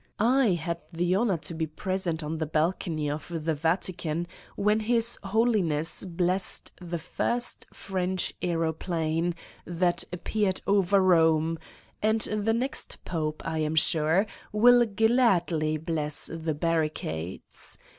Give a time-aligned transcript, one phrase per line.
[0.41, 5.19] I had the honor to be present on the balcony of the Vatican when His
[5.23, 11.59] Holiness blessed the first French aeroplane that appeared over Eome,
[12.01, 17.77] and the next Pope, I am sure, will gladly bless the barricades.